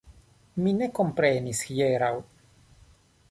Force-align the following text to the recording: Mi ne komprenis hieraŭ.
Mi 0.61 0.71
ne 0.77 0.87
komprenis 0.99 1.61
hieraŭ. 1.71 2.11